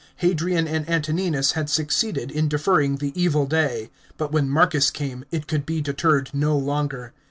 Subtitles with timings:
[0.15, 5.45] Hadrian and Antoninus had succeeded in deferring the evil day, but when Marcus came, it
[5.45, 7.13] could be deterred no longer.